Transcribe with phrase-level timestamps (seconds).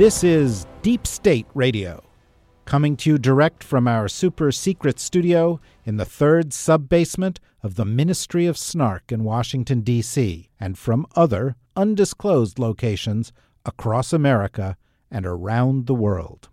[0.00, 2.02] This is Deep State Radio,
[2.64, 7.74] coming to you direct from our super secret studio in the third sub basement of
[7.74, 13.30] the Ministry of Snark in Washington, D.C., and from other undisclosed locations
[13.66, 14.78] across America
[15.10, 16.48] and around the world.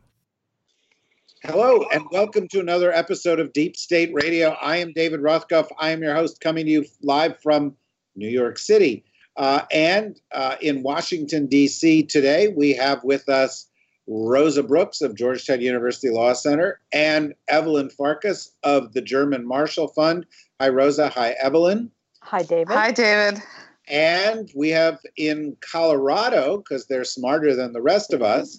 [1.41, 4.57] Hello, and welcome to another episode of Deep State Radio.
[4.61, 5.69] I am David Rothkopf.
[5.79, 7.77] I am your host, coming to you live from
[8.13, 9.05] New York City.
[9.37, 12.03] Uh, and uh, in Washington, D.C.
[12.03, 13.69] today, we have with us
[14.07, 20.25] Rosa Brooks of Georgetown University Law Center and Evelyn Farkas of the German Marshall Fund.
[20.59, 21.09] Hi, Rosa.
[21.09, 21.91] Hi, Evelyn.
[22.23, 22.69] Hi, David.
[22.69, 23.43] Hi, David.
[23.87, 28.57] And we have in Colorado, because they're smarter than the rest of us,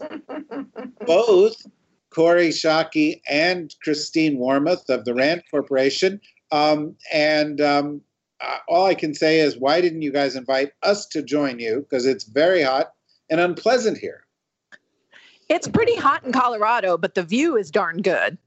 [1.06, 1.56] both
[2.10, 6.20] Kori Schake and Christine Wormuth of the RAND Corporation.
[6.50, 8.00] Um, and um,
[8.40, 11.80] uh, all I can say is, why didn't you guys invite us to join you?
[11.80, 12.92] Because it's very hot
[13.30, 14.24] and unpleasant here.
[15.48, 18.38] It's pretty hot in Colorado, but the view is darn good.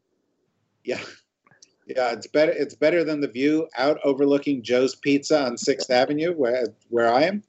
[0.83, 0.99] Yeah.
[1.87, 2.51] Yeah, it's better.
[2.51, 7.23] It's better than the view out overlooking Joe's Pizza on Sixth Avenue, where where I
[7.23, 7.43] am.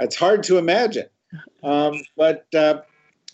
[0.00, 1.08] It's hard to imagine,
[1.62, 2.82] um, but uh,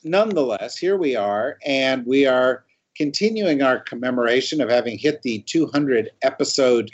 [0.03, 2.65] nonetheless, here we are, and we are
[2.97, 6.91] continuing our commemoration of having hit the 200 episode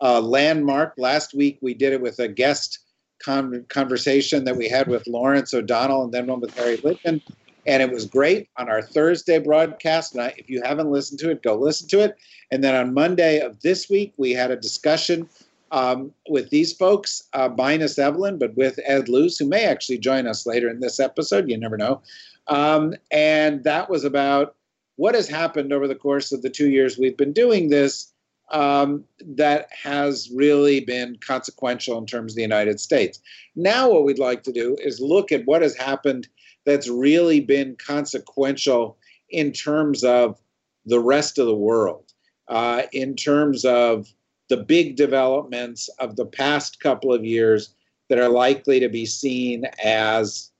[0.00, 0.94] uh, landmark.
[0.96, 2.80] Last week we did it with a guest
[3.22, 7.22] con- conversation that we had with Lawrence O'Donnell and then one with Harry Litman.
[7.66, 10.14] And it was great on our Thursday broadcast.
[10.14, 12.16] And I, if you haven't listened to it, go listen to it.
[12.52, 15.28] And then on Monday of this week, we had a discussion
[15.72, 20.28] um, with these folks, uh, minus Evelyn, but with Ed Luce, who may actually join
[20.28, 21.48] us later in this episode.
[21.50, 22.00] You never know.
[22.46, 24.54] Um, and that was about
[24.94, 28.12] what has happened over the course of the two years we've been doing this
[28.52, 33.20] um, that has really been consequential in terms of the United States.
[33.54, 36.28] Now, what we'd like to do is look at what has happened
[36.64, 38.98] that's really been consequential
[39.30, 40.40] in terms of
[40.84, 42.12] the rest of the world,
[42.48, 44.06] uh, in terms of
[44.48, 47.74] the big developments of the past couple of years
[48.08, 50.52] that are likely to be seen as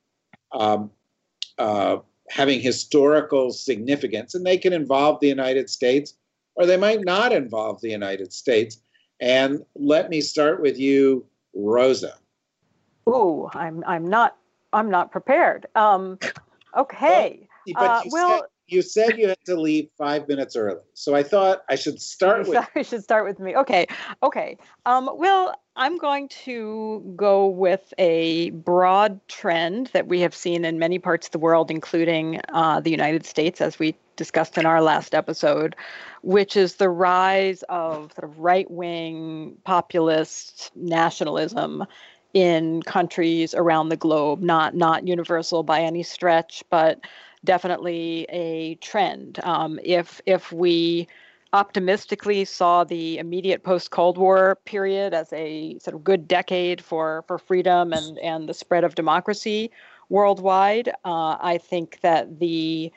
[0.53, 0.91] um,
[1.59, 1.99] uh,
[2.29, 4.35] having historical significance.
[4.35, 6.15] And they can involve the United States
[6.57, 8.79] or they might not involve the United States.
[9.21, 11.25] And let me start with you,
[11.55, 12.15] Rosa.
[13.07, 14.37] Oh, I'm I'm not
[14.73, 15.67] I'm not prepared.
[15.75, 16.19] Um,
[16.77, 17.49] okay.
[17.67, 20.81] Well, but uh, you, well, said, you said you had to leave five minutes early,
[20.95, 22.67] so I thought I should start with.
[22.75, 23.57] I should start with me.
[23.57, 23.87] Okay.
[24.23, 24.59] Okay.
[24.85, 30.79] Um, well, I'm going to go with a broad trend that we have seen in
[30.79, 34.83] many parts of the world, including uh, the United States, as we discussed in our
[34.83, 35.77] last episode,
[36.27, 41.87] which is the rise of sort of right wing populist nationalism
[42.35, 44.43] in countries around the globe.
[44.43, 46.99] Not not universal by any stretch, but
[47.45, 49.39] definitely a trend.
[49.45, 51.07] Um, if if we
[51.53, 57.23] optimistically saw the immediate post Cold War period as a sort of good decade for
[57.29, 59.71] for freedom and and the spread of democracy
[60.09, 62.93] worldwide, uh, I think that the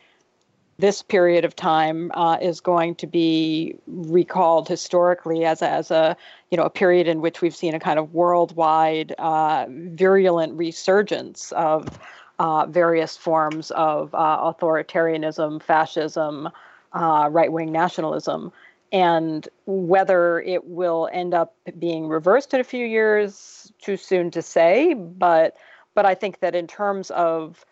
[0.79, 6.15] this period of time uh, is going to be recalled historically as a, as a
[6.49, 11.51] you know a period in which we've seen a kind of worldwide uh, virulent resurgence
[11.51, 11.99] of
[12.39, 16.47] uh, various forms of uh, authoritarianism, fascism,
[16.93, 18.49] uh, right-wing nationalism,
[18.93, 24.41] and whether it will end up being reversed in a few years, too soon to
[24.41, 24.93] say.
[24.93, 25.57] But
[25.93, 27.65] but I think that in terms of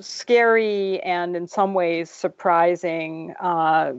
[0.00, 3.92] scary and in some ways surprising uh,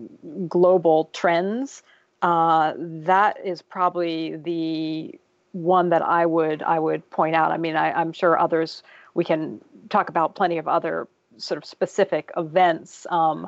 [0.48, 1.84] global trends,
[2.22, 5.20] uh, that is probably the
[5.52, 7.52] one that I would I would point out.
[7.52, 8.84] I mean, I, I'm sure others
[9.14, 11.08] we can talk about plenty of other
[11.38, 13.08] sort of specific events.
[13.10, 13.48] Um,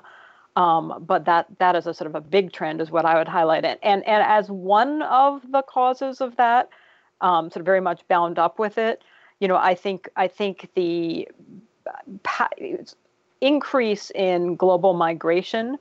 [0.56, 3.28] um, but that that is a sort of a big trend is what I would
[3.28, 3.80] highlight it.
[3.84, 6.70] And and as one of the causes of that,
[7.22, 9.04] um, sort of very much bound up with it,
[9.40, 11.28] you know, I think I think the
[13.42, 15.78] increase in global migration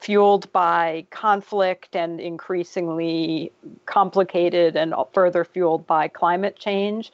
[0.00, 3.52] fueled by conflict and increasingly
[3.86, 7.12] complicated and further fueled by climate change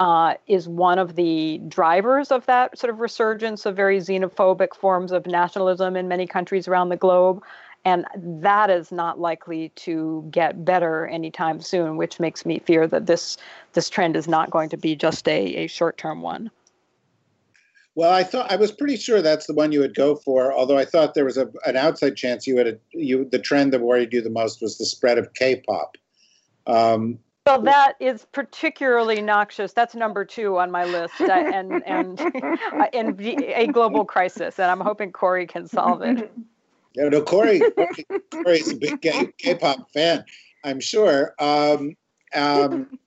[0.00, 5.10] uh, is one of the drivers of that sort of resurgence of very xenophobic forms
[5.10, 7.42] of nationalism in many countries around the globe.
[7.84, 13.06] And that is not likely to get better anytime soon, which makes me fear that
[13.06, 13.38] this
[13.72, 16.50] this trend is not going to be just a, a short-term one.
[17.98, 20.52] Well, I thought I was pretty sure that's the one you would go for.
[20.52, 23.80] Although I thought there was a, an outside chance you would you the trend that
[23.80, 25.96] worried you the most was the spread of K-pop.
[26.68, 29.72] Um, well, that is particularly noxious.
[29.72, 32.20] That's number two on my list, uh, and and
[32.92, 34.60] and a global crisis.
[34.60, 36.30] And I'm hoping Kori can solve it.
[36.94, 37.60] Yeah, no, Kori,
[38.32, 40.24] Kori's a big K-pop fan,
[40.64, 41.94] I'm sure, um,
[42.34, 42.98] um,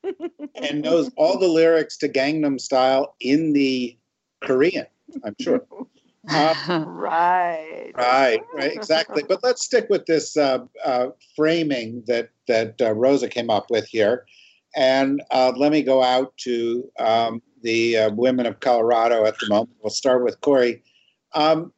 [0.55, 3.97] and knows all the lyrics to Gangnam Style in the
[4.41, 4.85] Korean.
[5.23, 5.65] I'm sure.
[6.29, 6.53] Uh,
[6.85, 7.91] right.
[7.95, 8.41] Right.
[8.53, 8.75] Right.
[8.75, 9.23] Exactly.
[9.27, 13.87] But let's stick with this uh, uh, framing that that uh, Rosa came up with
[13.87, 14.27] here,
[14.75, 19.47] and uh, let me go out to um, the uh, women of Colorado at the
[19.49, 19.71] moment.
[19.81, 20.83] We'll start with Kori.
[21.33, 21.73] Um,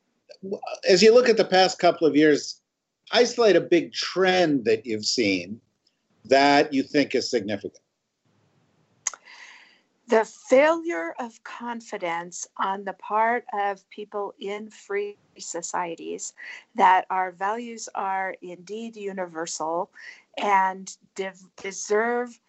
[0.90, 2.60] as you look at the past couple of years,
[3.14, 5.62] isolate a big trend that you've seen
[6.26, 7.83] that you think is significant
[10.14, 16.34] the failure of confidence on the part of people in free societies
[16.76, 19.90] that our values are indeed universal
[20.38, 22.40] and de- deserve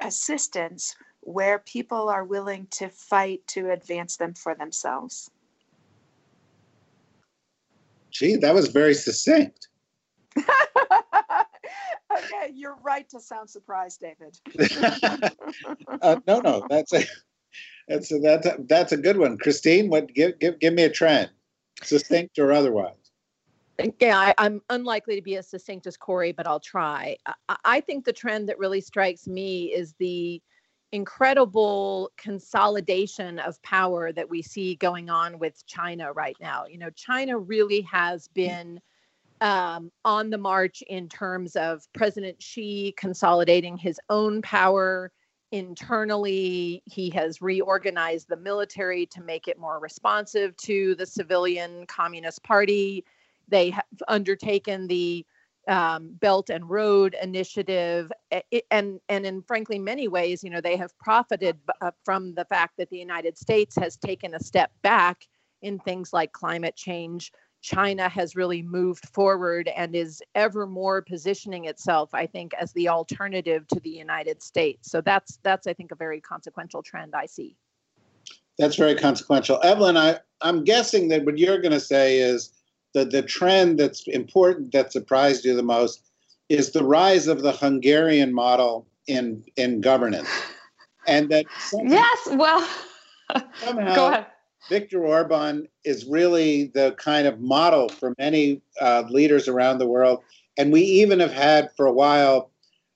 [0.00, 5.30] assistance where people are willing to fight to advance them for themselves.
[8.10, 9.68] Gee, that was very succinct.
[12.18, 14.38] okay, you're right to sound surprised, David.
[16.02, 17.04] uh, no, no, that's a
[17.88, 19.38] that's a, that's a, that's a good one.
[19.38, 21.30] Christine, what give give give me a trend,
[21.82, 22.94] succinct or otherwise.
[24.00, 27.16] Yeah, I, am unlikely to be as succinct as Kori, but I'll try.
[27.26, 30.40] I, I think the trend that really strikes me is the
[30.92, 36.66] incredible consolidation of power that we see going on with China right now.
[36.66, 38.78] You know, China really has been
[39.42, 45.10] um, on the march in terms of President Xi consolidating his own power
[45.50, 46.82] internally.
[46.86, 53.04] He has reorganized the military to make it more responsive to the civilian Communist Party.
[53.48, 55.26] They have undertaken the
[55.66, 58.12] um, Belt and Road Initiative,
[58.70, 62.74] and and in frankly many ways, you know, they have profited uh, from the fact
[62.78, 65.26] that the United States has taken a step back
[65.62, 71.66] in things like climate change China has really moved forward and is ever more positioning
[71.66, 74.90] itself, I think, as the alternative to the United States.
[74.90, 77.56] So that's that's I think a very consequential trend I see.
[78.58, 79.60] That's very consequential.
[79.62, 82.52] Evelyn, I, I'm guessing that what you're going to say is
[82.94, 86.10] that the trend that's important that surprised you the most
[86.48, 90.28] is the rise of the Hungarian model in in governance.
[91.06, 91.46] And that
[91.84, 92.68] Yes, well
[93.60, 94.26] somehow, go ahead
[94.68, 100.22] Viktor Orban is really the kind of model for many uh, leaders around the world.
[100.56, 102.50] And we even have had for a while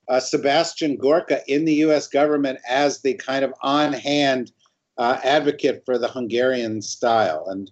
[0.09, 4.53] uh, Sebastian Gorka in the US government as the kind of on hand
[4.99, 7.47] uh, advocate for the Hungarian style.
[7.49, 7.71] And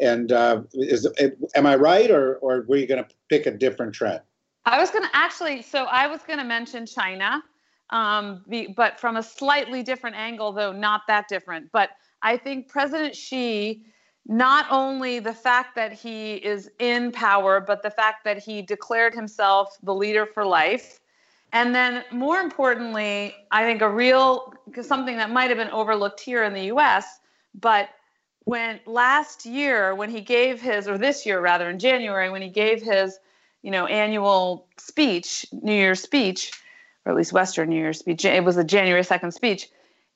[0.00, 1.06] and uh, is
[1.54, 4.20] am I right, or or were you going to pick a different trend?
[4.64, 5.62] I was going to actually.
[5.62, 7.42] So I was going to mention China,
[7.90, 11.70] um, the, but from a slightly different angle, though not that different.
[11.72, 11.90] But
[12.22, 13.84] I think President Xi,
[14.26, 19.14] not only the fact that he is in power, but the fact that he declared
[19.14, 21.00] himself the leader for life.
[21.52, 26.44] And then, more importantly, I think a real something that might have been overlooked here
[26.44, 27.18] in the US,
[27.54, 27.88] but
[28.44, 32.48] when last year, when he gave his, or this year rather, in January, when he
[32.48, 33.18] gave his,
[33.62, 36.52] you know, annual speech, New Year's speech,
[37.04, 39.68] or at least Western New Year's speech, it was the January 2nd speech,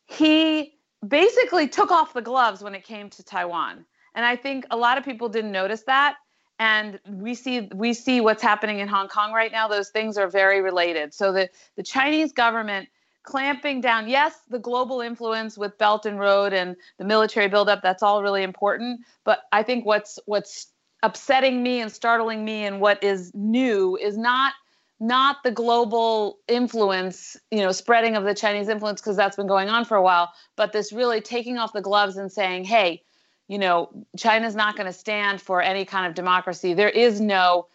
[0.06, 0.73] he
[1.06, 3.84] basically took off the gloves when it came to Taiwan.
[4.14, 6.16] And I think a lot of people didn't notice that.
[6.60, 9.66] And we see we see what's happening in Hong Kong right now.
[9.66, 11.12] Those things are very related.
[11.12, 12.88] So the, the Chinese government
[13.24, 18.02] clamping down, yes, the global influence with Belt and Road and the military buildup, that's
[18.02, 19.00] all really important.
[19.24, 20.68] But I think what's what's
[21.02, 24.54] upsetting me and startling me and what is new is not
[25.00, 29.68] not the global influence, you know, spreading of the Chinese influence because that's been going
[29.68, 33.02] on for a while, but this really taking off the gloves and saying, hey,
[33.48, 36.74] you know, China's not going to stand for any kind of democracy.
[36.74, 37.66] There is no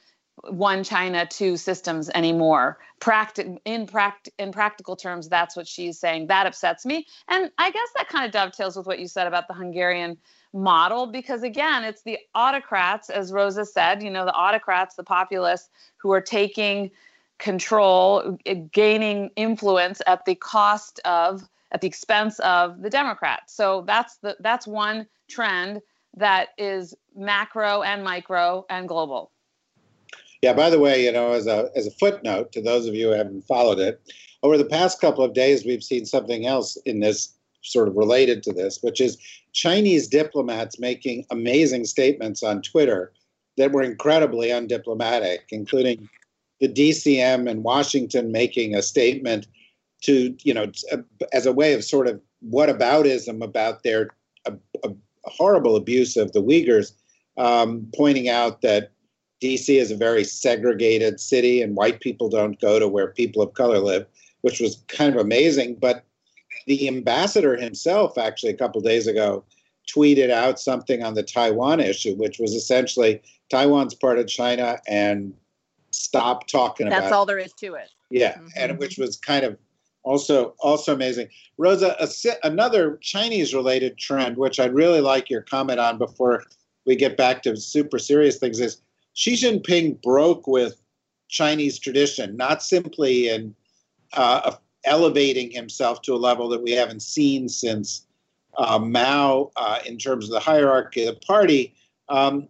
[0.50, 2.80] one China, two systems anymore.
[3.02, 6.28] Practi- in, pract- in practical terms, that's what Xi's saying.
[6.28, 7.06] That upsets me.
[7.28, 10.18] And I guess that kind of dovetails with what you said about the Hungarian
[10.54, 15.70] model because again it's the autocrats as rosa said you know the autocrats the populists
[15.98, 16.90] who are taking
[17.40, 23.56] control, eh, gaining influence at the cost of at the expense of the Democrats.
[23.56, 25.82] So that's the that's one trend
[26.16, 29.32] that is macro and micro and global.
[30.42, 33.08] Yeah, by the way, you know, as a as a footnote to those of you
[33.08, 34.02] who haven't followed it,
[34.44, 38.42] over the past couple of days we've seen something else in this sort of related
[38.44, 39.18] to this, which is
[39.54, 43.12] Chinese diplomats making amazing statements on Twitter
[43.58, 46.08] that were incredibly undiplomatic, including
[46.60, 49.48] the DCM in Washington making a statement
[50.02, 50.72] to, you know,
[51.34, 54.10] as a way of sort of whataboutism about their
[54.46, 54.90] a, a
[55.24, 56.94] horrible abuse of the Uyghurs,
[57.38, 58.92] um, pointing out that
[59.42, 63.54] DC is a very segregated city and white people don't go to where people of
[63.54, 64.06] color live,
[64.42, 65.76] which was kind of amazing.
[65.76, 66.04] But
[66.68, 69.44] the ambassador himself, actually, a couple days ago,
[69.94, 75.34] tweeted out something on the Taiwan issue, which was essentially Taiwan's part of China and
[75.92, 77.90] stop talking That's about That's all there is to it.
[78.10, 78.48] Yeah, mm-hmm.
[78.56, 79.58] and which was kind of
[80.04, 81.30] also also amazing.
[81.58, 82.08] Rosa, a,
[82.48, 86.44] another Chinese related trend, which I'd really like your comment on before
[86.86, 88.82] we get back to super serious things, is
[89.14, 90.82] Xi Jinping broke with
[91.28, 93.54] Chinese tradition, not simply in
[94.14, 94.56] uh,
[94.86, 98.08] elevating himself to a level that we haven't seen since
[98.58, 101.76] uh, Mao uh, in terms of the hierarchy of the party.
[102.10, 102.48] Um,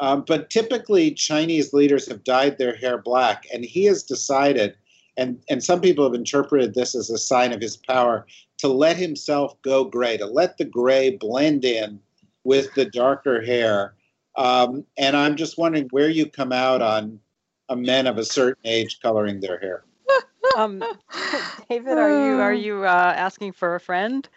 [0.00, 4.74] um, but typically, Chinese leaders have dyed their hair black, and he has decided,
[5.16, 8.26] and, and some people have interpreted this as a sign of his power,
[8.58, 12.00] to let himself go gray, to let the gray blend in
[12.44, 13.94] with the darker hair
[14.36, 17.20] um, and I'm just wondering where you come out on
[17.68, 19.84] a men of a certain age coloring their hair.
[20.56, 20.82] Um,
[21.70, 24.28] David, are you are you uh, asking for a friend?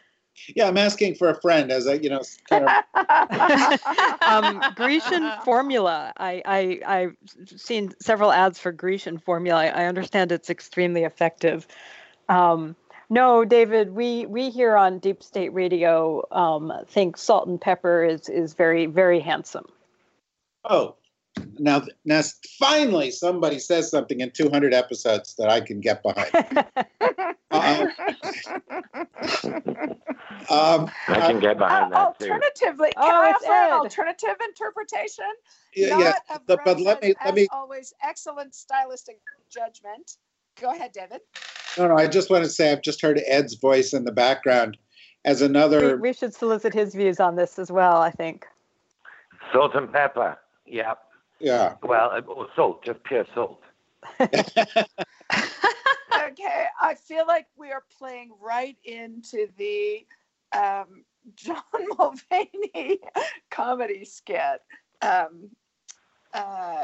[0.56, 3.80] Yeah, I'm asking for a friend as a you know kind of
[4.22, 6.13] um, Grecian formula.
[6.18, 7.16] I, I I've
[7.56, 9.66] seen several ads for Grecian formula.
[9.66, 11.68] I understand it's extremely effective.
[12.30, 12.75] Um,
[13.10, 18.30] no, David, we we here on Deep State Radio um, think salt and pepper is
[18.30, 19.66] is very very handsome.
[20.66, 20.96] Oh,
[21.60, 22.22] now, now
[22.60, 26.30] finally somebody says something in 200 episodes that I can get behind.
[27.52, 27.86] uh,
[30.50, 33.02] um, I can get behind uh, that alternatively, too.
[33.02, 35.26] Can oh, I offer an alternative interpretation?
[35.76, 36.14] Yeah, yeah.
[36.48, 39.20] The, but let me let me always excellent stylistic
[39.50, 40.18] judgment.
[40.60, 41.22] Go ahead, David.
[41.78, 41.98] No, no.
[41.98, 44.78] I just want to say I've just heard Ed's voice in the background
[45.26, 45.96] as another.
[45.96, 48.02] We, we should solicit his views on this as well.
[48.02, 48.46] I think.
[49.52, 50.38] Salt and pepper.
[50.66, 50.94] Yeah.
[51.44, 51.76] Yeah.
[51.84, 52.22] Well, uh,
[52.56, 53.60] salt, just pure salt.
[54.22, 54.38] okay,
[56.82, 60.06] I feel like we are playing right into the
[60.54, 61.04] um,
[61.36, 61.58] John
[61.92, 63.00] Mulaney
[63.52, 64.62] comedy skit.
[65.02, 65.50] Um,
[66.34, 66.84] uh,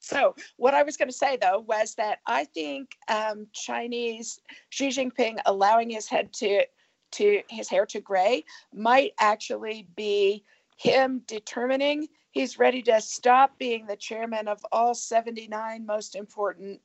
[0.00, 4.88] so, what I was going to say though was that I think um, Chinese Xi
[4.88, 6.64] Jinping allowing his head to
[7.12, 10.44] to his hair to gray might actually be
[10.78, 16.80] him determining he's ready to stop being the chairman of all 79 most important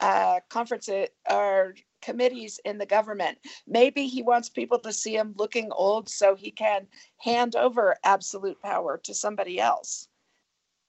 [0.00, 3.38] uh, conferences or committees in the government.
[3.66, 6.86] Maybe he wants people to see him looking old so he can
[7.18, 10.08] hand over absolute power to somebody else.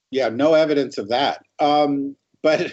[0.09, 1.43] Yeah, no evidence of that.
[1.59, 2.71] Um, but,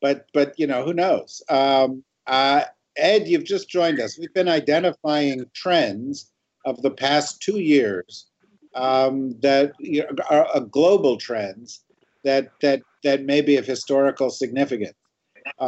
[0.00, 1.42] but, but you know, who knows?
[1.48, 2.62] Um, uh,
[2.96, 4.18] Ed, you've just joined us.
[4.18, 6.30] We've been identifying trends
[6.64, 8.26] of the past two years
[8.74, 11.82] um, that you know, are, global trends
[12.24, 14.94] that that that may be of historical significance.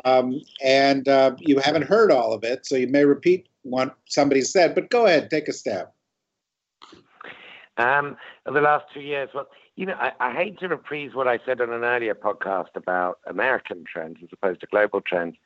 [0.05, 4.41] Um, and uh, you haven't heard all of it, so you may repeat what somebody
[4.41, 4.75] said.
[4.75, 5.89] But go ahead, take a stab.
[7.77, 11.39] Um, the last two years, well, you know, I, I, hate to reprise what I
[11.45, 15.37] said on an earlier podcast about American trends as opposed to global trends.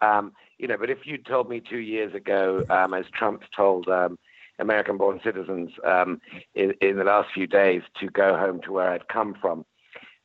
[0.00, 3.88] Um, you know, but if you told me two years ago, um, as Trump told
[3.88, 4.18] um,
[4.58, 6.20] American born citizens um,
[6.54, 9.64] in, in, the last few days to go home to where I'd come from.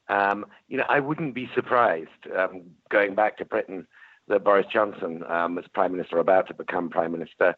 [0.07, 3.87] Um, you know, I wouldn't be surprised um, going back to Britain
[4.27, 7.55] that Boris Johnson um, was prime minister, about to become prime minister.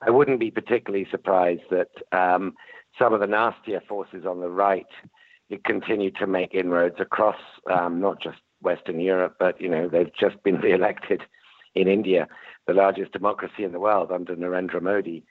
[0.00, 2.54] I wouldn't be particularly surprised that um,
[2.98, 4.86] some of the nastier forces on the right
[5.64, 7.36] continue to make inroads across
[7.70, 11.22] um, not just Western Europe, but you know they've just been re-elected
[11.74, 12.28] in India,
[12.66, 15.24] the largest democracy in the world under Narendra Modi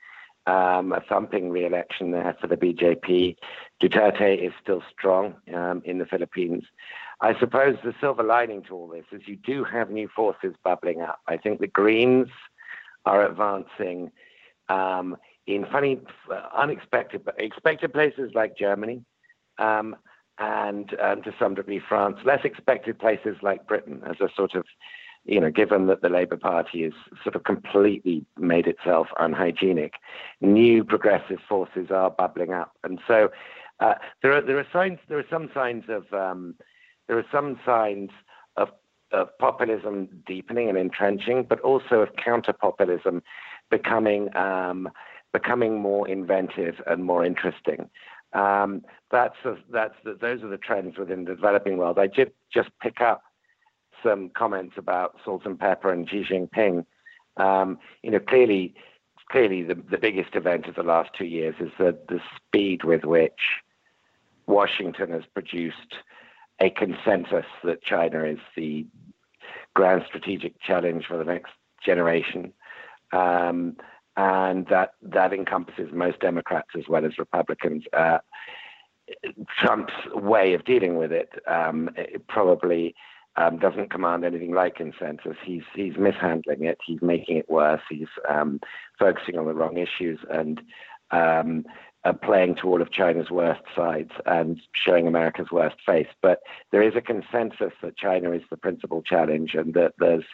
[0.46, 3.36] um, a thumping re-election there for the BJP.
[3.80, 6.64] Duterte is still strong um, in the Philippines.
[7.20, 11.00] I suppose the silver lining to all this is you do have new forces bubbling
[11.00, 11.20] up.
[11.28, 12.28] I think the Greens
[13.04, 14.10] are advancing
[14.68, 16.00] um, in funny,
[16.56, 19.04] unexpected, but expected places like Germany.
[19.58, 19.96] Um,
[20.38, 24.64] and um, to some degree France, less expected places like Britain as a sort of
[25.24, 29.94] you know, given that the Labour Party has sort of completely made itself unhygienic,
[30.40, 33.30] new progressive forces are bubbling up, and so
[33.80, 36.54] uh, there are there are signs there are some signs of um,
[37.08, 38.10] there are some signs
[38.56, 38.68] of
[39.12, 43.22] of populism deepening and entrenching, but also of counter populism
[43.70, 44.88] becoming um,
[45.32, 47.88] becoming more inventive and more interesting.
[48.32, 51.98] Um, that's a, that's the, those are the trends within the developing world.
[51.98, 53.22] I did just pick up
[54.02, 56.84] some comments about salt and pepper and Xi Jinping.
[57.36, 58.74] Um, you know, clearly,
[59.30, 63.04] clearly the, the biggest event of the last two years is the, the speed with
[63.04, 63.40] which
[64.46, 65.94] Washington has produced
[66.60, 68.86] a consensus that China is the
[69.74, 71.52] grand strategic challenge for the next
[71.84, 72.52] generation.
[73.12, 73.76] Um,
[74.16, 77.84] and that that encompasses most Democrats as well as Republicans.
[77.92, 78.18] Uh,
[79.58, 82.94] Trump's way of dealing with it, um, it probably
[83.36, 85.36] um, doesn't command anything like consensus.
[85.44, 86.78] He's he's mishandling it.
[86.84, 87.80] He's making it worse.
[87.88, 88.60] He's um,
[88.98, 90.60] focusing on the wrong issues and
[91.10, 91.64] um,
[92.04, 96.08] uh, playing to all of China's worst sides and showing America's worst face.
[96.20, 96.40] But
[96.72, 100.24] there is a consensus that China is the principal challenge and that there's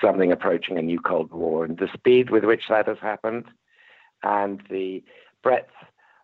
[0.00, 1.64] something approaching a new Cold War.
[1.64, 3.46] And the speed with which that has happened
[4.22, 5.02] and the
[5.42, 5.72] breadth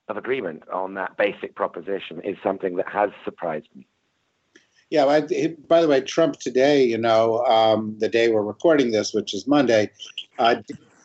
[0.08, 3.86] of agreement on that basic proposition is something that has surprised me.
[4.90, 5.20] Yeah, I,
[5.68, 9.46] by the way, Trump today, you know, um, the day we're recording this, which is
[9.46, 9.90] Monday,
[10.38, 10.56] uh,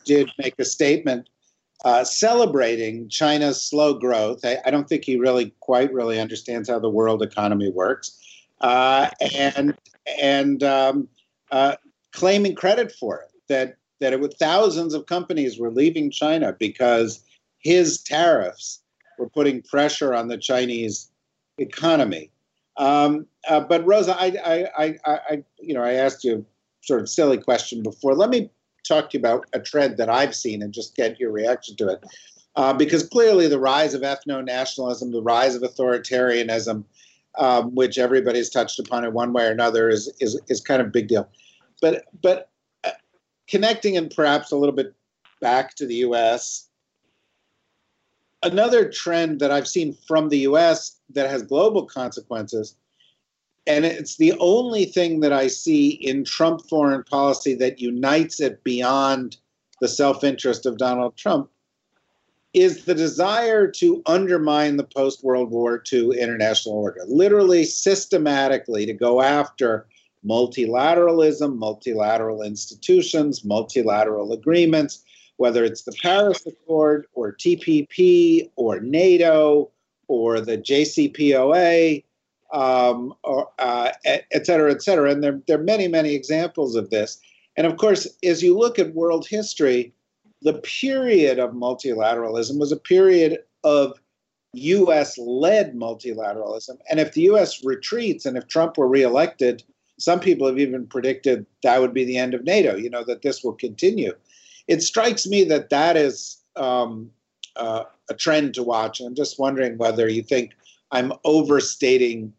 [0.04, 1.28] did make a statement
[1.84, 4.44] uh, celebrating China's slow growth.
[4.44, 8.16] I, I, don't think he really quite really understands how the world economy works,
[8.60, 9.76] uh, and
[10.20, 11.08] and um,
[11.50, 11.74] uh,
[12.12, 13.32] claiming credit for it.
[13.48, 17.24] That that it was thousands of companies were leaving China because
[17.58, 18.80] his tariffs
[19.18, 21.10] were putting pressure on the Chinese
[21.58, 22.30] economy.
[22.76, 27.00] Um, uh, but Rosa, I, I, I, I, you know, I asked you a sort
[27.00, 28.14] of silly question before.
[28.14, 28.50] Let me
[28.86, 31.88] talk to you about a trend that I've seen and just get your reaction to
[31.88, 32.04] it.
[32.54, 36.84] Uh, because clearly the rise of ethno nationalism, the rise of authoritarianism,
[37.38, 40.88] um, which everybody's touched upon in one way or another, is is is kind of
[40.88, 41.26] a big deal.
[41.80, 42.50] But but
[42.84, 42.90] uh,
[43.48, 44.94] connecting and perhaps a little bit
[45.40, 46.68] back to the U.S.
[48.42, 50.98] Another trend that I've seen from the U.S.
[51.10, 52.76] that has global consequences
[53.66, 58.62] and it's the only thing that I see in Trump foreign policy that unites it
[58.64, 59.36] beyond
[59.80, 61.48] the self interest of Donald Trump
[62.54, 68.92] is the desire to undermine the post World War II international order, literally systematically to
[68.92, 69.86] go after
[70.26, 75.02] multilateralism, multilateral institutions, multilateral agreements,
[75.42, 79.72] whether it's the Paris Accord or TPP or NATO
[80.06, 82.04] or the JCPOA
[82.52, 85.10] um, or, uh, et cetera, et cetera.
[85.10, 87.18] And there, there are many, many examples of this.
[87.56, 89.92] And of course, as you look at world history,
[90.42, 93.98] the period of multilateralism was a period of
[94.52, 96.78] US led multilateralism.
[96.88, 99.64] And if the US retreats and if Trump were reelected,
[99.98, 103.22] some people have even predicted that would be the end of NATO, you know, that
[103.22, 104.12] this will continue.
[104.68, 107.10] It strikes me that that is um,
[107.56, 109.00] uh, a trend to watch.
[109.00, 110.52] I'm just wondering whether you think
[110.90, 112.32] I'm overstating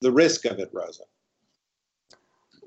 [0.00, 1.04] the risk of it, Rosa.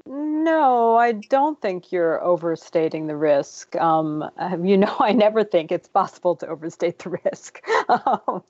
[0.06, 3.76] No, I don't think you're overstating the risk.
[3.76, 4.30] Um,
[4.64, 7.62] you know, I never think it's possible to overstate the risk.
[7.90, 8.44] um,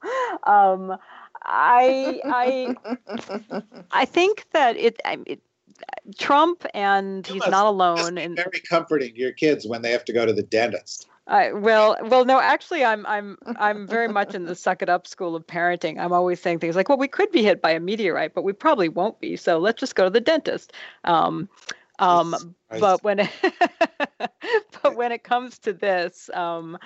[0.44, 0.98] um,
[1.44, 2.76] I, I,
[3.92, 5.42] I think that it, it
[6.18, 8.18] Trump and he's not alone.
[8.18, 11.08] And very comforting to your kids when they have to go to the dentist.
[11.28, 15.08] I, well, well, no, actually, I'm I'm I'm very much in the suck it up
[15.08, 16.00] school of parenting.
[16.00, 18.54] I'm always saying things like, "Well, we could be hit by a meteorite, but we
[18.54, 19.38] probably won't be.
[19.38, 21.48] So let's just go to the dentist." Um,
[22.00, 23.30] um, but when it,
[24.82, 26.78] but when it comes to this, um,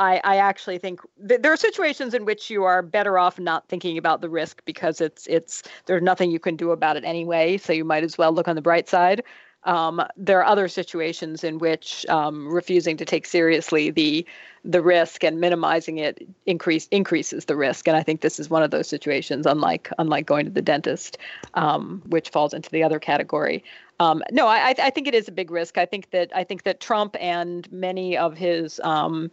[0.00, 3.68] I, I actually think th- there are situations in which you are better off not
[3.68, 7.58] thinking about the risk because it's it's there's nothing you can do about it anyway.
[7.58, 9.22] So you might as well look on the bright side.
[9.64, 14.26] Um, there are other situations in which um, refusing to take seriously the
[14.64, 17.86] the risk and minimizing it increase increases the risk.
[17.86, 21.18] And I think this is one of those situations, unlike unlike going to the dentist,
[21.54, 23.62] um, which falls into the other category.
[24.00, 25.76] Um, no, I, I think it is a big risk.
[25.76, 29.30] I think that I think that Trump and many of his um,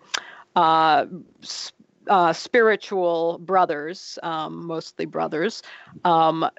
[0.57, 1.05] uh,
[2.07, 5.61] uh, spiritual brothers, um, mostly brothers,
[6.03, 6.49] um,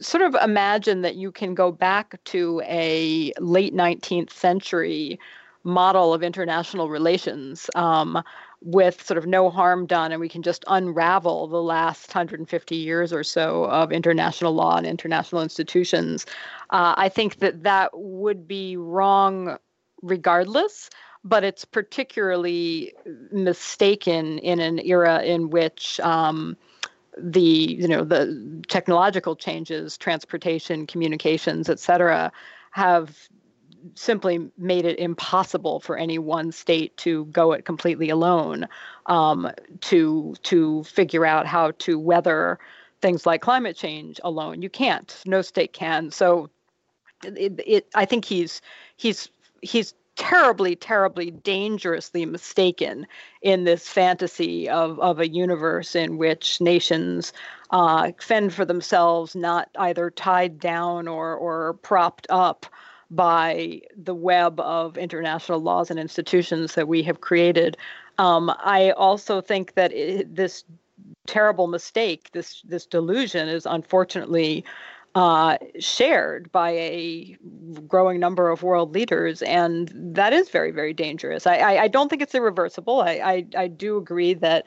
[0.00, 5.20] sort of imagine that you can go back to a late 19th century
[5.62, 8.22] model of international relations um,
[8.60, 13.12] with sort of no harm done, and we can just unravel the last 150 years
[13.12, 16.26] or so of international law and international institutions.
[16.70, 19.58] Uh, I think that that would be wrong
[20.02, 20.90] regardless,
[21.24, 22.92] but it's particularly
[23.32, 26.00] mistaken in an era in which.
[26.00, 26.56] Um,
[27.16, 32.32] the you know the technological changes transportation communications et cetera
[32.72, 33.28] have
[33.94, 38.66] simply made it impossible for any one state to go it completely alone
[39.06, 42.58] um, to to figure out how to weather
[43.00, 44.62] things like climate change alone.
[44.62, 45.22] You can't.
[45.26, 46.10] No state can.
[46.10, 46.48] So,
[47.22, 48.62] it, it I think he's
[48.96, 49.28] he's
[49.60, 53.06] he's terribly, terribly dangerously mistaken
[53.42, 57.32] in this fantasy of, of a universe in which nations
[57.70, 62.66] uh, fend for themselves, not either tied down or, or propped up
[63.10, 67.76] by the web of international laws and institutions that we have created.
[68.18, 70.64] Um, I also think that it, this
[71.26, 74.64] terrible mistake, this this delusion, is unfortunately
[75.14, 77.36] uh, shared by a
[77.86, 81.46] growing number of world leaders, and that is very, very dangerous.
[81.46, 83.00] I, I, I don't think it's irreversible.
[83.00, 84.64] I, I, I do agree that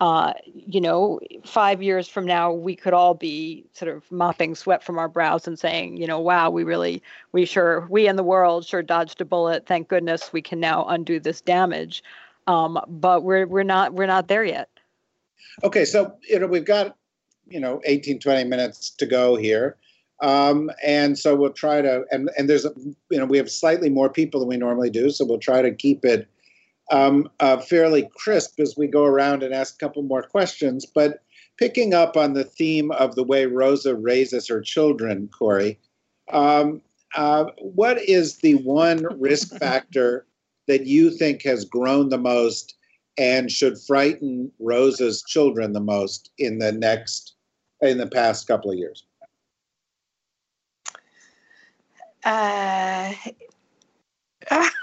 [0.00, 4.82] uh, you know, five years from now, we could all be sort of mopping sweat
[4.82, 8.22] from our brows and saying, you know, wow, we really, we sure, we in the
[8.22, 9.66] world sure dodged a bullet.
[9.66, 12.02] Thank goodness we can now undo this damage.
[12.46, 14.70] Um, but we're we're not we're not there yet.
[15.62, 16.96] Okay, so you know we've got
[17.48, 19.76] you know 18 20 minutes to go here.
[20.22, 22.66] Um, and so we'll try to and and there's
[23.10, 25.74] you know we have slightly more people than we normally do, so we'll try to
[25.74, 26.28] keep it
[26.90, 30.84] um, uh, fairly crisp as we go around and ask a couple more questions.
[30.84, 31.22] But
[31.56, 35.78] picking up on the theme of the way Rosa raises her children, Kori,
[36.32, 36.82] um,
[37.16, 40.26] uh, what is the one risk factor
[40.68, 42.76] that you think has grown the most
[43.18, 47.34] and should frighten Rosa's children the most in the next
[47.80, 49.04] in the past couple of years?
[52.24, 53.12] Uh,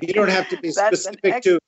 [0.00, 1.58] you don't have to be specific ex- to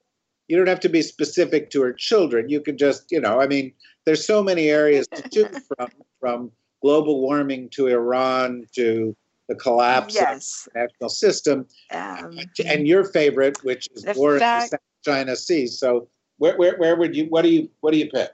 [0.49, 2.49] you don't have to be specific to her children.
[2.49, 3.73] You can just you know i mean
[4.05, 5.89] there's so many areas to choose from
[6.21, 9.17] from global warming to iran to
[9.49, 10.67] the collapse yes.
[10.67, 11.67] of the national system.
[11.93, 15.67] Um, and your favorite which is war fact- in the china sea.
[15.67, 18.31] So where, where, where would you what do you what do you pick?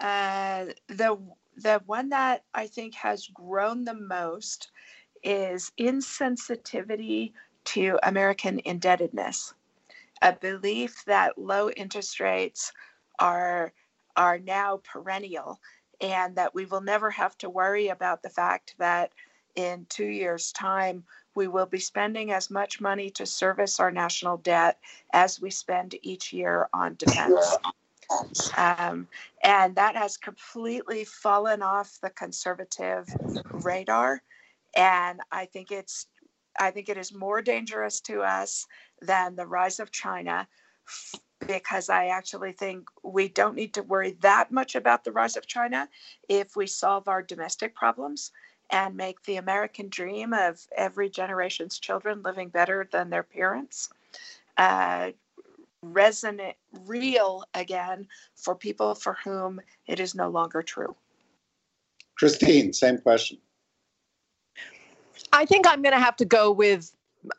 [0.00, 1.18] Uh, the
[1.56, 4.70] the one that i think has grown the most
[5.22, 7.32] is insensitivity
[7.64, 9.52] to American indebtedness,
[10.22, 12.72] a belief that low interest rates
[13.18, 13.72] are,
[14.16, 15.60] are now perennial
[16.00, 19.10] and that we will never have to worry about the fact that
[19.56, 21.02] in two years' time,
[21.34, 24.78] we will be spending as much money to service our national debt
[25.12, 27.56] as we spend each year on defense.
[28.56, 29.08] Um,
[29.42, 33.06] and that has completely fallen off the conservative
[33.52, 34.22] radar.
[34.76, 36.06] And I think it's
[36.58, 38.66] I think it is more dangerous to us
[39.02, 40.48] than the rise of China
[41.46, 45.46] because I actually think we don't need to worry that much about the rise of
[45.46, 45.88] China
[46.28, 48.32] if we solve our domestic problems
[48.70, 53.90] and make the American dream of every generation's children living better than their parents
[54.56, 55.10] uh,
[55.84, 56.54] resonate
[56.86, 60.94] real again for people for whom it is no longer true.
[62.16, 63.38] Christine, same question.
[65.32, 66.94] I think I'm going to have to go with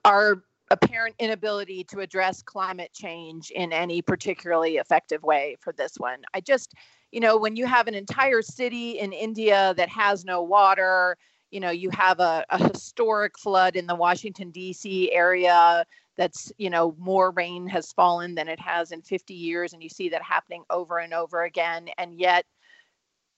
[0.06, 6.20] our apparent inability to address climate change in any particularly effective way for this one.
[6.34, 6.74] I just,
[7.12, 11.18] you know, when you have an entire city in India that has no water,
[11.52, 15.12] you know, you have a, a historic flood in the Washington, D.C.
[15.14, 15.86] area
[16.18, 19.74] that's, you know, more rain has fallen than it has in 50 years.
[19.74, 21.90] And you see that happening over and over again.
[21.98, 22.46] And yet,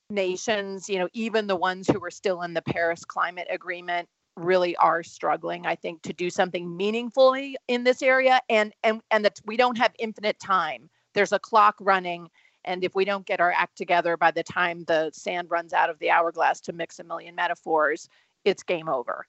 [0.09, 4.07] nations, you know, even the ones who are still in the Paris Climate Agreement
[4.39, 9.25] really are struggling i think to do something meaningfully in this area and and and
[9.25, 12.27] that we don't have infinite time there's a clock running
[12.65, 15.89] and if we don't get our act together by the time the sand runs out
[15.89, 18.07] of the hourglass to mix a million metaphors
[18.45, 19.25] it's game over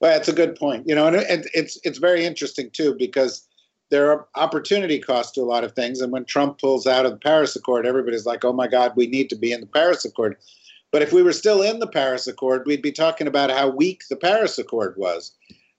[0.00, 3.46] well that's a good point you know and it's it's very interesting too because
[3.90, 7.12] there are opportunity costs to a lot of things and when trump pulls out of
[7.12, 10.04] the paris accord everybody's like oh my god we need to be in the paris
[10.04, 10.36] accord
[10.92, 14.02] but if we were still in the Paris Accord, we'd be talking about how weak
[14.08, 15.32] the Paris Accord was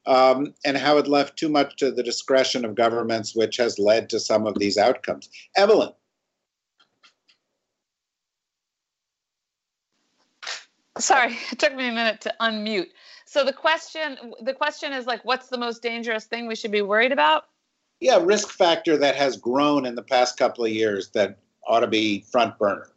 [0.05, 4.09] um, and how it left too much to the discretion of governments, which has led
[4.09, 5.29] to some of these outcomes.
[5.57, 5.91] Evelyn.
[10.97, 12.89] Sorry, it took me a minute to unmute.
[13.31, 16.81] So the question the question is like what's the most dangerous thing we should be
[16.81, 17.45] worried about?
[18.01, 21.87] Yeah, risk factor that has grown in the past couple of years that ought to
[21.87, 22.89] be front burner.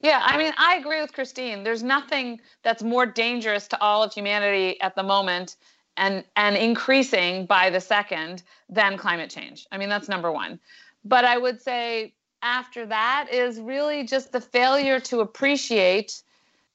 [0.00, 1.62] Yeah, I mean, I agree with Christine.
[1.62, 5.56] There's nothing that's more dangerous to all of humanity at the moment
[5.98, 9.66] and and increasing by the second than climate change.
[9.70, 10.58] I mean, that's number 1.
[11.04, 16.22] But I would say after that is really just the failure to appreciate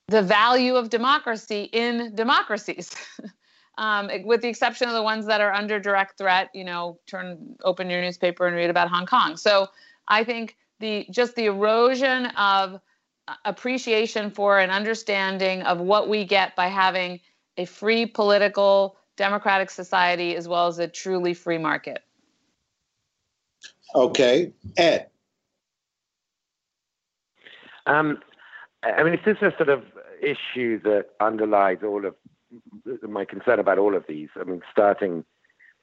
[0.07, 2.95] the value of democracy in democracies.
[3.77, 7.55] um, with the exception of the ones that are under direct threat, you know, turn
[7.63, 9.37] open your newspaper and read about Hong Kong.
[9.37, 9.67] So
[10.07, 12.79] I think the just the erosion of
[13.43, 17.19] appreciation for and understanding of what we get by having
[17.57, 22.03] a free political democratic society as well as a truly free market.
[23.93, 25.07] Okay, Ed.
[27.85, 28.19] Um,
[28.83, 29.83] I mean, it's just a sort of
[30.21, 32.15] issue that underlies all of
[33.01, 34.29] my concern about all of these.
[34.39, 35.25] I mean, starting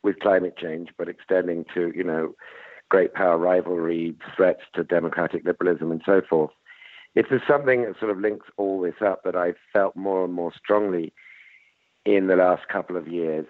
[0.03, 2.35] with climate change, but extending to, you know,
[2.89, 6.51] great power rivalry, threats to democratic liberalism, and so forth.
[7.15, 10.53] It's something that sort of links all this up that I've felt more and more
[10.57, 11.13] strongly
[12.05, 13.47] in the last couple of years.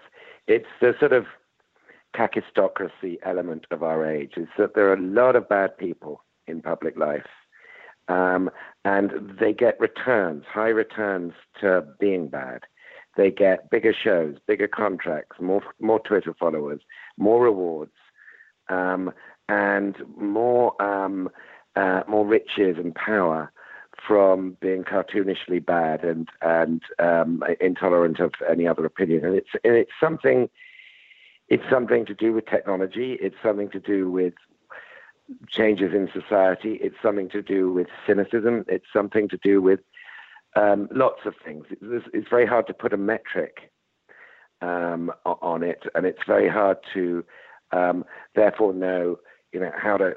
[0.47, 1.25] It's the sort of
[2.15, 4.33] kakistocracy element of our age.
[4.37, 7.25] Is that there are a lot of bad people in public life
[8.07, 8.49] um,
[8.83, 12.61] and they get returns, high returns to being bad.
[13.17, 16.81] They get bigger shows, bigger contracts, more more Twitter followers,
[17.17, 17.93] more rewards,
[18.69, 19.11] um,
[19.47, 21.29] and more um,
[21.75, 23.51] uh, more riches and power
[24.05, 29.23] from being cartoonishly bad and and um, intolerant of any other opinion.
[29.25, 30.49] And it's it's something.
[31.47, 33.19] It's something to do with technology.
[33.21, 34.33] It's something to do with
[35.49, 36.79] changes in society.
[36.81, 38.65] It's something to do with cynicism.
[38.67, 39.79] It's something to do with
[40.55, 41.65] um, lots of things.
[41.69, 43.71] It's, it's, very hard to put a metric
[44.61, 47.25] um, on it, and it's very hard to
[47.71, 49.19] um, therefore know,
[49.51, 50.13] you know, how to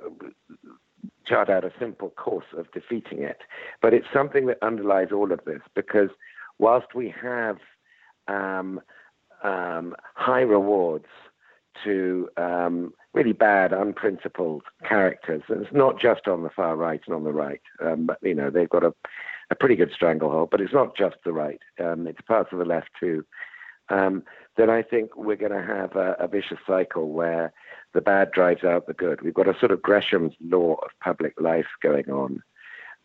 [1.26, 3.38] chart out a simple course of defeating it.
[3.82, 6.10] But it's something that underlies all of this because
[6.58, 7.58] whilst we have
[8.28, 8.80] um,
[9.42, 11.06] um, high rewards
[11.84, 15.42] to um, really bad, unprincipled characters.
[15.48, 17.62] And it's not just on the far right and on the right.
[17.84, 18.94] Um, but, you know, they've got a,
[19.50, 21.60] a pretty good stranglehold, but it's not just the right.
[21.82, 23.24] Um, it's parts of the left too.
[23.90, 24.22] Um,
[24.56, 27.54] then I think we're going to have a, a, vicious cycle where
[27.94, 29.22] the bad drives out the good.
[29.22, 32.42] We've got a sort of Gresham's law of public life going on.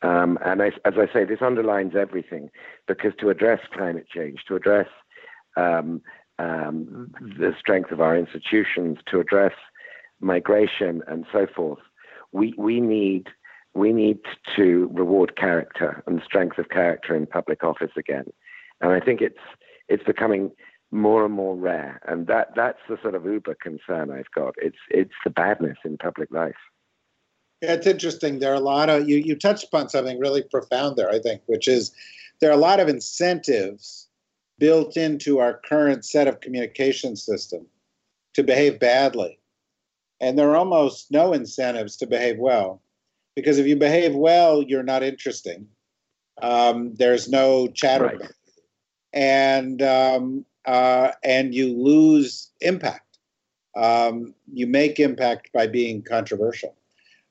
[0.02, 2.50] Um, and I, as I say, this underlines everything
[2.88, 4.90] because to address climate change, to address
[5.56, 6.02] um,
[6.38, 9.54] um, the strength of our institutions, to address
[10.24, 11.80] migration and so forth,
[12.32, 13.28] we, we need
[13.76, 14.20] we need
[14.56, 18.26] to reward character and strength of character in public office again.
[18.82, 19.40] And I think it's
[19.90, 20.52] it's becoming
[20.92, 22.00] more and more rare.
[22.08, 24.54] And that that's the sort of uber concern I've got.
[24.58, 26.56] It's it's the badness in public life.
[27.62, 28.40] Yeah, it's interesting.
[28.40, 31.42] There are a lot of you you touched upon something really profound there, I think,
[31.48, 31.92] which is
[32.40, 34.08] there are a lot of incentives
[34.60, 37.66] built into our current set of communication system
[38.34, 39.40] to behave badly
[40.24, 42.82] and there are almost no incentives to behave well
[43.36, 45.68] because if you behave well you're not interesting.
[46.42, 48.18] Um, there's no chatter.
[48.20, 48.32] Right.
[49.12, 53.20] and um, uh, and you lose impact.
[53.76, 56.76] Um, you make impact by being controversial.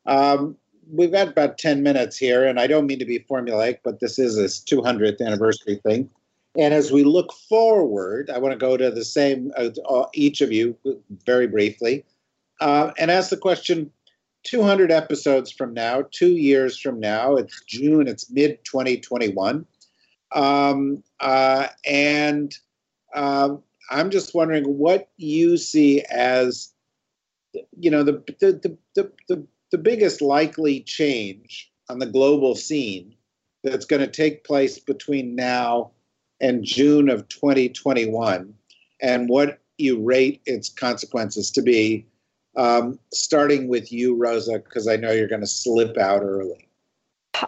[0.06, 0.56] Um,
[0.90, 4.18] we've got about 10 minutes here and i don't mean to be formulaic but this
[4.18, 6.10] is this 200th anniversary thing.
[6.58, 9.70] And as we look forward i want to go to the same uh,
[10.12, 10.76] each of you
[11.24, 12.04] very briefly
[12.62, 13.90] uh, and ask the question
[14.44, 19.66] 200 episodes from now, two years from now, it's June, it's mid 2021.
[20.32, 22.56] Um, uh, and
[23.14, 23.56] uh,
[23.90, 26.72] I'm just wondering what you see as,
[27.78, 33.16] you know, the, the, the, the, the biggest likely change on the global scene
[33.64, 35.90] that's going to take place between now
[36.40, 38.54] and June of 2021,
[39.00, 42.06] and what you rate its consequences to be
[42.56, 46.68] um, starting with you, Rosa, because I know you're going to slip out early.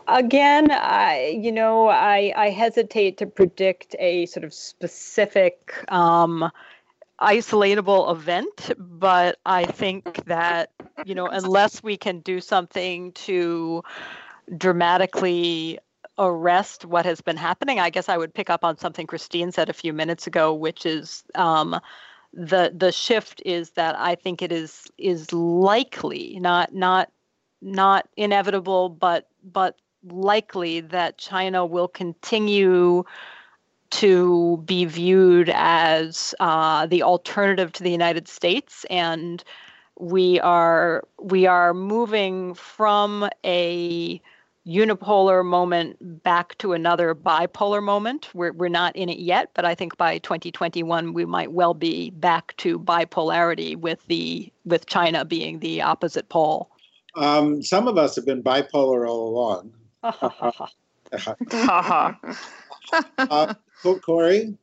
[0.08, 6.50] Again, I you know I I hesitate to predict a sort of specific um,
[7.20, 10.70] isolatable event, but I think that
[11.04, 13.82] you know unless we can do something to
[14.56, 15.78] dramatically
[16.18, 19.68] arrest what has been happening, I guess I would pick up on something Christine said
[19.68, 21.24] a few minutes ago, which is.
[21.34, 21.78] Um,
[22.36, 27.10] the the shift is that I think it is is likely not not
[27.62, 33.04] not inevitable but but likely that China will continue
[33.90, 39.44] to be viewed as uh, the alternative to the United States, and
[39.98, 44.20] we are we are moving from a
[44.66, 48.30] unipolar moment back to another bipolar moment.
[48.34, 52.10] We're, we're not in it yet, but I think by 2021 we might well be
[52.10, 56.70] back to bipolarity with the with China being the opposite pole.
[57.16, 59.72] Um, some of us have been bipolar all along.
[63.18, 63.54] uh,
[64.02, 64.56] Kori?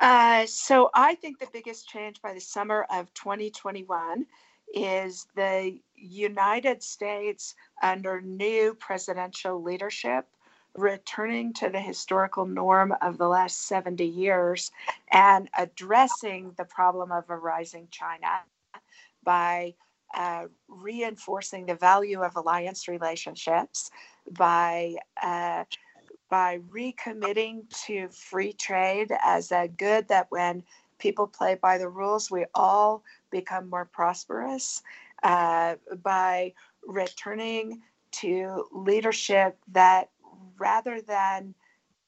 [0.00, 4.26] Uh, so I think the biggest change by the summer of 2021
[4.74, 10.26] is the United States under new presidential leadership
[10.76, 14.72] returning to the historical norm of the last 70 years
[15.12, 18.42] and addressing the problem of a rising China
[19.22, 19.74] by
[20.16, 23.90] uh, reinforcing the value of alliance relationships,
[24.30, 25.64] by uh,
[26.30, 30.62] by recommitting to free trade as a good that when
[30.98, 33.02] people play by the rules, we all
[33.34, 34.80] become more prosperous
[35.24, 36.54] uh, by
[36.86, 40.10] returning to leadership that
[40.56, 41.52] rather than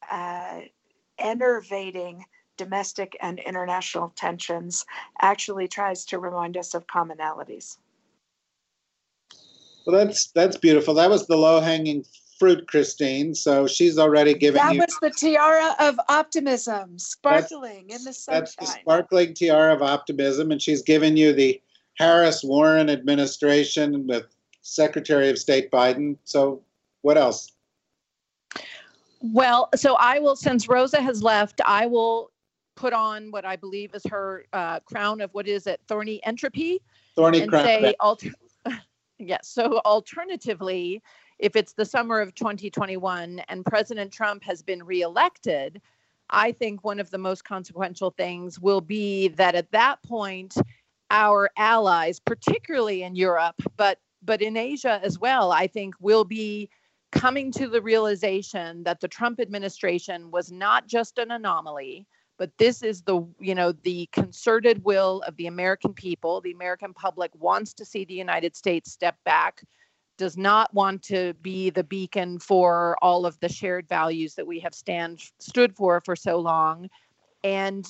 [0.08, 0.60] uh,
[1.18, 2.24] enervating
[2.56, 4.86] domestic and international tensions
[5.20, 7.76] actually tries to remind us of commonalities.
[9.84, 10.94] Well, that's that's beautiful.
[10.94, 12.04] That was the low hanging
[12.38, 13.34] fruit, Christine.
[13.34, 14.80] So she's already given that you.
[14.80, 18.40] was the tiara of optimism, sparkling in the sunshine.
[18.40, 21.60] That's the sparkling tiara of optimism, and she's given you the
[21.98, 24.26] Harris Warren administration with
[24.62, 26.16] Secretary of State Biden.
[26.24, 26.62] So,
[27.02, 27.52] what else?
[29.20, 32.30] Well, so I will, since Rosa has left, I will
[32.74, 36.82] put on what I believe is her uh, crown of what is it, thorny entropy,
[37.14, 37.64] Thorny and crown.
[37.64, 38.30] say, alter-
[39.18, 39.48] yes.
[39.48, 41.02] So, alternatively,
[41.38, 45.80] if it's the summer of 2021 and President Trump has been reelected,
[46.30, 50.54] I think one of the most consequential things will be that at that point,
[51.10, 56.68] our allies, particularly in Europe, but but in Asia as well, I think will be
[57.12, 62.82] coming to the realization that the Trump administration was not just an anomaly, but this
[62.82, 66.40] is the you know the concerted will of the American people.
[66.40, 69.62] The American public wants to see the United States step back
[70.16, 74.58] does not want to be the beacon for all of the shared values that we
[74.60, 76.88] have stand stood for for so long.
[77.44, 77.86] And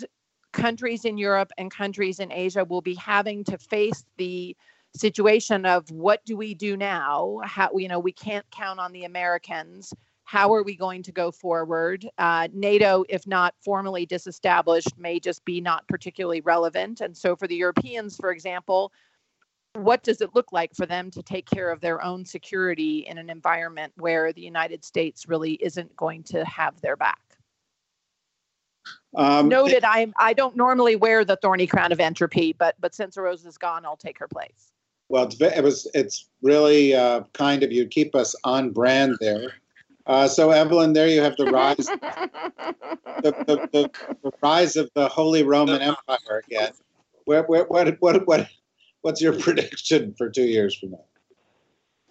[0.52, 4.56] countries in Europe and countries in Asia will be having to face the
[4.94, 7.40] situation of what do we do now?
[7.44, 9.92] How you know we can't count on the Americans.
[10.24, 12.08] How are we going to go forward?
[12.18, 17.00] Uh, nato if not formally disestablished may just be not particularly relevant.
[17.00, 18.92] And so for the europeans for example
[19.76, 23.18] what does it look like for them to take care of their own security in
[23.18, 27.20] an environment where the United States really isn't going to have their back?
[29.16, 33.16] Um, Noted, I I don't normally wear the thorny crown of entropy, but but since
[33.16, 34.72] Rose is gone, I'll take her place.
[35.08, 39.16] Well, it's, it was it's really uh, kind of you to keep us on brand
[39.20, 39.52] there.
[40.06, 42.30] Uh, so Evelyn, there you have the rise, the,
[43.22, 43.90] the, the,
[44.22, 46.70] the rise of the Holy Roman Empire again.
[47.24, 48.48] Where, where, what, what, what,
[49.06, 51.04] what's your prediction for two years from now?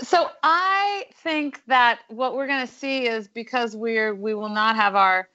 [0.01, 4.75] So I think that what we're going to see is because we're we will not
[4.77, 5.27] have our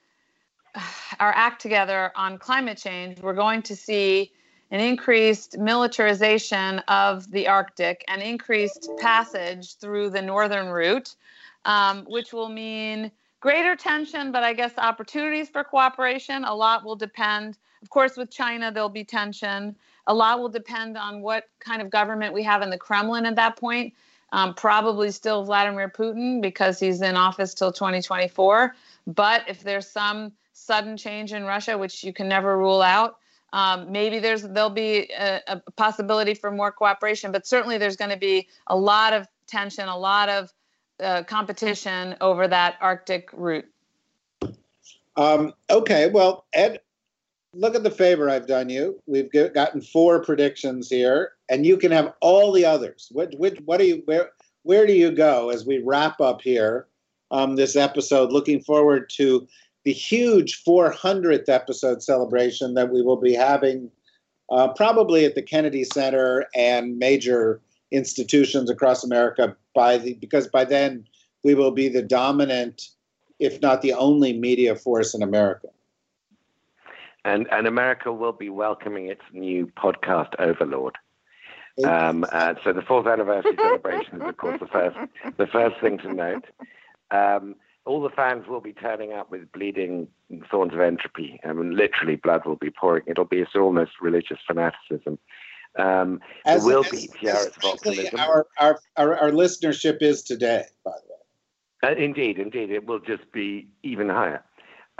[1.19, 4.31] our act together on climate change, we're going to see
[4.71, 11.15] an increased militarization of the Arctic and increased passage through the northern route,
[11.65, 16.43] um, which will mean greater tension, but I guess opportunities for cooperation.
[16.45, 17.57] A lot will depend.
[17.81, 19.75] Of course, with China, there'll be tension.
[20.07, 23.35] A lot will depend on what kind of government we have in the Kremlin at
[23.35, 23.93] that point.
[24.33, 28.75] Um, probably still Vladimir Putin because he's in office till 2024.
[29.07, 33.17] But if there's some sudden change in Russia, which you can never rule out,
[33.53, 37.33] um, maybe there's there'll be a, a, possibility for more cooperation.
[37.33, 40.53] But certainly there's going to be a lot of tension, a lot of
[41.01, 43.65] uh, competition over that Arctic route.
[45.17, 46.79] Um, okay, well, Ed,
[47.53, 48.99] look at the favor I've done you.
[49.05, 53.09] We've get, gotten four predictions here, and you can have all the others.
[53.11, 54.29] What, which, what do you, where,
[54.63, 56.87] where do you go as we wrap up here
[57.31, 58.31] um, this episode?
[58.31, 59.47] Looking forward to
[59.83, 63.89] the huge 400th episode celebration that we will be having,
[64.49, 69.55] uh, probably at the Kennedy Center and major institutions across America.
[69.73, 71.05] By the because by then
[71.43, 72.89] we will be the dominant,
[73.39, 75.69] if not the only, media force in America.
[77.23, 80.97] And and America will be welcoming its new podcast overlord.
[81.85, 84.97] Um, uh, so the fourth anniversary celebration is, of course, the first
[85.37, 86.45] the first thing to note.
[87.11, 87.55] Um,
[87.85, 90.07] all the fans will be turning up with bleeding
[90.49, 91.39] thorns of entropy.
[91.43, 93.03] I mean, literally, blood will be pouring.
[93.07, 95.17] It'll be it's almost religious fanaticism.
[95.79, 98.19] Um, As, will as, be as tiaras frankly optimism.
[98.19, 101.91] our, our, our, our listenership is today, by the way.
[101.91, 104.43] Uh, indeed, indeed, it will just be even higher.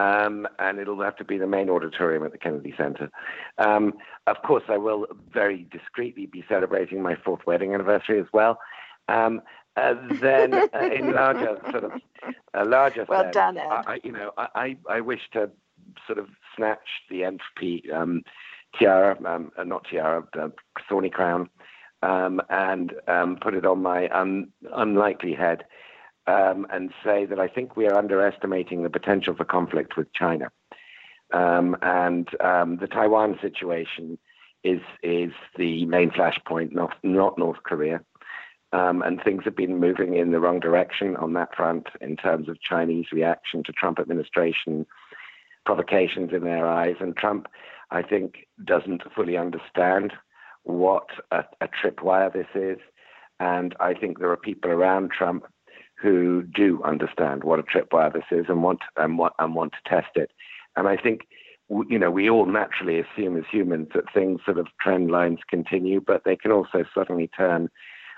[0.01, 3.11] Um, and it'll have to be the main auditorium at the Kennedy Center.
[3.57, 3.93] Um,
[4.25, 8.59] of course, I will very discreetly be celebrating my fourth wedding anniversary as well.
[9.07, 9.41] Um,
[9.77, 11.91] uh, then, uh, in larger sort of
[12.53, 13.67] a larger Well sense, done, Ed.
[13.67, 15.51] I, you know, I, I wish to
[16.07, 18.23] sort of snatch the entropy um,
[18.77, 20.49] tiara, um, uh, not tiara, uh,
[20.89, 21.49] thorny crown,
[22.01, 25.63] um, and um, put it on my un, unlikely head
[26.27, 30.51] um, and say that I think we are underestimating the potential for conflict with China.
[31.33, 34.17] Um, and um, the Taiwan situation
[34.63, 38.01] is is the main flashpoint, not not North Korea.
[38.73, 42.47] Um, and things have been moving in the wrong direction on that front in terms
[42.47, 44.85] of Chinese reaction to Trump administration
[45.65, 46.95] provocations in their eyes.
[47.01, 47.47] And Trump,
[47.91, 50.13] I think, doesn't fully understand
[50.63, 52.77] what a, a tripwire this is.
[53.41, 55.45] And I think there are people around Trump
[56.01, 59.89] who do understand what a tripwire this is and want and want and want to
[59.89, 60.31] test it.
[60.75, 61.27] And I think
[61.69, 66.01] you know we all naturally assume as humans that things sort of trend lines continue,
[66.01, 67.69] but they can also suddenly turn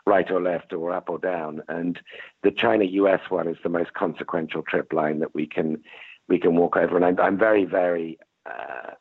[0.06, 1.62] right or left or up or down.
[1.68, 2.00] And
[2.42, 3.22] the China-U.S.
[3.30, 5.82] one is the most consequential trip line that we can
[6.28, 6.96] we can walk over.
[6.96, 8.92] And I'm, I'm very very uh,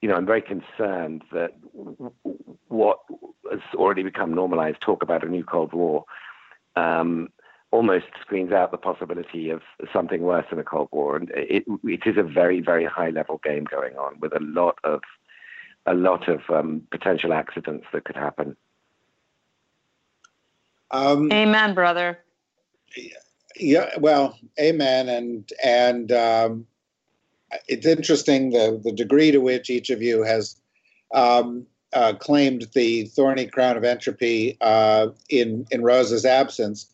[0.00, 1.52] you know I'm very concerned that
[2.68, 2.98] what
[3.50, 6.04] has already become normalized talk about a new Cold War.
[6.76, 7.28] Um,
[7.70, 9.62] almost screens out the possibility of
[9.92, 13.40] something worse than a Cold War, and it it is a very very high level
[13.44, 15.00] game going on with a lot of
[15.86, 18.56] a lot of um, potential accidents that could happen.
[20.90, 22.18] Um, Amen, brother.
[23.56, 25.08] Yeah, well, amen.
[25.08, 26.66] And and um,
[27.68, 30.56] it's interesting the the degree to which each of you has
[31.14, 36.86] um, uh, claimed the thorny crown of entropy uh, in in Rosa's absence.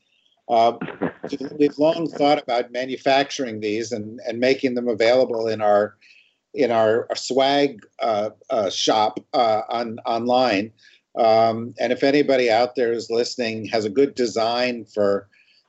[0.49, 0.74] Uh,
[1.59, 5.97] we've long thought about manufacturing these and and making them available in our
[6.55, 10.72] in our swag uh, uh, shop uh, on online.
[11.16, 15.28] Um, and if anybody out there is listening has a good design for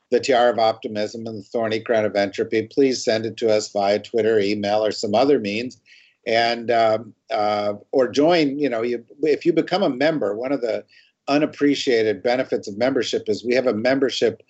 [0.10, 3.72] the Tiara of Optimism and the Thorny Crown of Entropy, please send it to us
[3.72, 5.82] via Twitter, email, or some other means.
[6.26, 8.60] And um, uh, or join.
[8.60, 10.84] You know, you, if you become a member, one of the
[11.30, 14.44] unappreciated benefits of membership is we have a membership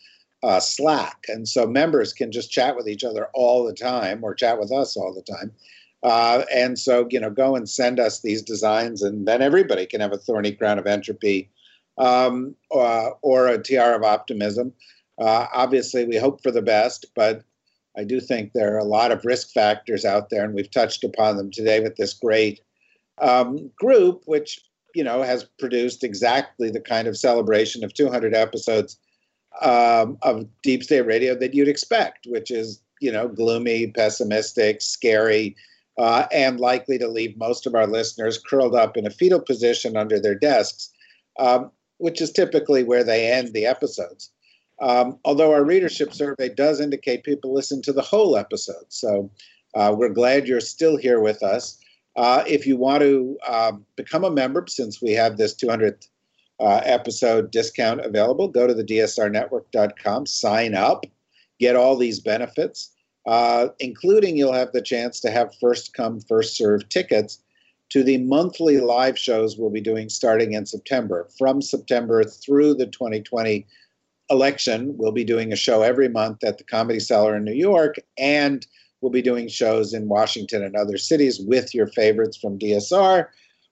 [0.44, 4.34] uh, Slack, and so members can just chat with each other all the time, or
[4.34, 5.52] chat with us all the time.
[6.04, 10.00] Uh, and so, you know, go and send us these designs, and then everybody can
[10.00, 11.50] have a thorny crown of entropy
[11.98, 14.74] um, uh, or a tiara of optimism.
[15.18, 17.44] Uh, obviously, we hope for the best, but
[17.98, 21.04] I do think there are a lot of risk factors out there, and we've touched
[21.04, 22.62] upon them today with this great
[23.20, 24.62] um, group, which
[24.94, 28.98] you know has produced exactly the kind of celebration of 200 episodes
[29.62, 35.56] um, of Deep State Radio that you'd expect, which is you know gloomy, pessimistic, scary,
[35.98, 39.98] uh, and likely to leave most of our listeners curled up in a fetal position
[39.98, 40.92] under their desks,
[41.40, 44.32] um, which is typically where they end the episodes.
[44.80, 48.86] Um, although our readership survey does indicate people listen to the whole episode.
[48.90, 49.32] So
[49.76, 51.80] uh, we're glad you're still here with us.
[52.16, 56.08] Uh, if you want to um, become a member, since we have this 200th
[56.60, 61.06] uh, episode discount available, go to the dsrnetwork.com, sign up,
[61.60, 62.92] get all these benefits,
[63.28, 67.40] uh, including you'll have the chance to have first come, first serve tickets
[67.90, 71.28] to the monthly live shows we'll be doing starting in September.
[71.38, 73.66] From September through the 2020
[74.30, 77.96] election, we'll be doing a show every month at the Comedy Cellar in New York,
[78.18, 78.68] and
[79.00, 83.28] we'll be doing shows in Washington and other cities with your favorites from DSR.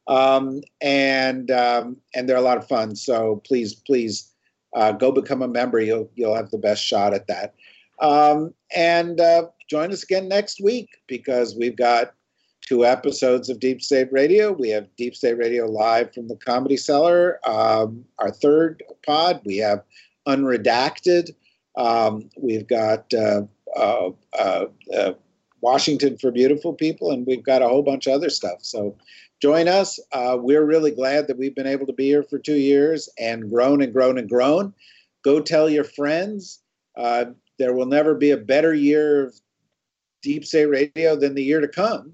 [0.08, 2.96] Um, and um, and they're a lot of fun.
[2.96, 4.32] So please, please
[4.76, 5.80] uh, go become a member.
[5.80, 7.56] You'll you'll have the best shot at that.
[8.00, 12.14] Um, and uh, join us again next week because we've got
[12.62, 14.52] two episodes of Deep State Radio.
[14.52, 17.40] We have Deep State Radio live from the Comedy Cellar.
[17.48, 19.84] Um, our third pod, we have
[20.28, 21.36] Unredacted.
[21.78, 23.44] Um, we've got uh,
[23.76, 25.14] uh, uh, uh,
[25.62, 28.60] Washington for Beautiful People, and we've got a whole bunch of other stuff.
[28.62, 28.98] So
[29.42, 30.00] join us.
[30.12, 33.50] Uh, we're really glad that we've been able to be here for two years and
[33.50, 34.74] grown and grown and grown.
[35.24, 36.62] Go tell your friends.
[36.96, 37.26] Uh,
[37.58, 39.36] there will never be a better year of
[40.22, 42.14] Deep State Radio than the year to come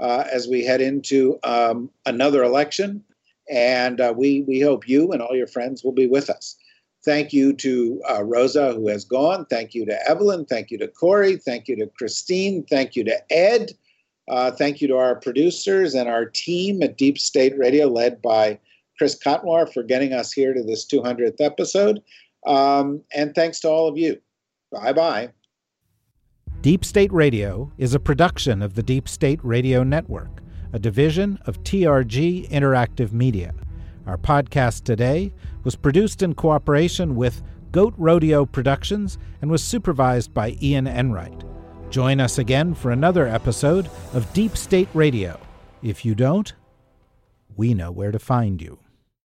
[0.00, 3.02] uh, as we head into um, another election.
[3.50, 6.56] And uh, we, we hope you and all your friends will be with us.
[7.04, 9.46] Thank you to uh, Rosa, who has gone.
[9.46, 10.44] Thank you to Evelyn.
[10.44, 11.36] Thank you to Kori.
[11.36, 12.64] Thank you to Christine.
[12.64, 13.70] Thank you to Ed.
[14.28, 18.58] Uh, thank you to our producers and our team at Deep State Radio, led by
[18.98, 22.02] Chris Cotnoir, for getting us here to this 200th episode.
[22.46, 24.18] Um, and thanks to all of you.
[24.72, 25.30] Bye bye.
[26.60, 31.62] Deep State Radio is a production of the Deep State Radio Network, a division of
[31.62, 33.54] TRG Interactive Media.
[34.06, 40.56] Our podcast today was produced in cooperation with Goat Rodeo Productions and was supervised by
[40.62, 41.44] Ian Enright.
[41.90, 45.40] Join us again for another episode of Deep State Radio.
[45.82, 46.52] If you don't,
[47.56, 48.78] we know where to find you.